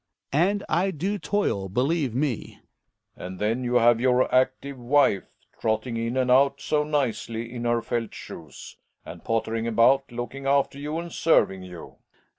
And 0.33 0.63
I 0.67 0.89
do 0.89 1.19
toil, 1.19 1.69
believe 1.69 2.15
me. 2.15 2.57
Relling. 3.15 3.27
And 3.27 3.37
then 3.37 3.63
you 3.63 3.75
have 3.75 3.99
your 3.99 4.33
active 4.33 4.79
wife, 4.79 5.35
trot 5.59 5.83
ting 5.83 5.95
in 5.95 6.17
and 6.17 6.31
out 6.31 6.59
so 6.59 6.83
nicely, 6.83 7.53
in 7.53 7.65
her 7.65 7.83
felt 7.83 8.11
shoes, 8.11 8.77
and 9.05 9.23
pottering 9.23 9.67
about, 9.67 10.11
looking 10.11 10.47
after 10.47 10.79
you 10.79 10.97
and 10.97 11.13
serving 11.13 11.61
you. 11.61 11.97